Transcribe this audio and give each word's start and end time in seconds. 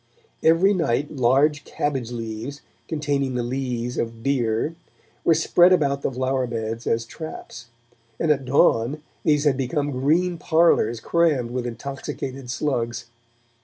Every 0.41 0.73
night 0.73 1.11
large 1.11 1.63
cabbage 1.63 2.09
leaves, 2.09 2.61
containing 2.87 3.35
the 3.35 3.43
lees 3.43 3.99
of 3.99 4.23
beer, 4.23 4.73
were 5.23 5.35
spread 5.35 5.71
about 5.71 6.01
the 6.01 6.11
flower 6.11 6.47
beds 6.47 6.87
as 6.87 7.05
traps, 7.05 7.67
and 8.19 8.31
at 8.31 8.43
dawn 8.43 9.03
these 9.23 9.43
had 9.43 9.57
become 9.57 9.91
green 9.91 10.39
parlours 10.39 10.99
crammed 11.01 11.51
with 11.51 11.67
intoxicated 11.67 12.49
slugs. 12.49 13.05